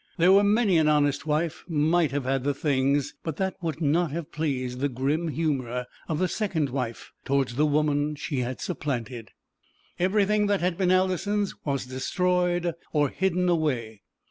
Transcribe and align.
There 0.17 0.31
was 0.31 0.45
many 0.45 0.79
an 0.79 0.87
honest 0.87 1.27
wife 1.27 1.63
might 1.67 2.09
have 2.09 2.23
had 2.23 2.43
the 2.43 2.55
things, 2.55 3.13
but 3.21 3.37
that 3.37 3.53
would 3.61 3.81
not 3.81 4.09
have 4.11 4.31
pleased 4.31 4.79
the 4.79 4.89
grim 4.89 5.27
humour 5.27 5.85
of 6.07 6.17
the 6.17 6.27
second 6.27 6.71
wife 6.71 7.11
towards 7.23 7.53
the 7.53 7.67
woman 7.67 8.15
she 8.15 8.39
had 8.39 8.59
supplanted. 8.59 9.29
Everything 9.99 10.47
that 10.47 10.59
had 10.59 10.75
been 10.75 10.89
Alison's 10.89 11.53
was 11.65 11.85
destroyed 11.85 12.73
or 12.91 13.09
hidden 13.09 13.47
away. 13.47 14.01